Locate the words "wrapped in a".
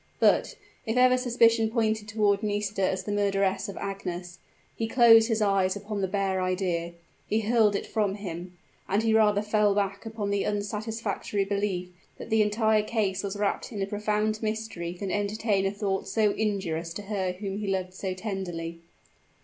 13.37-13.85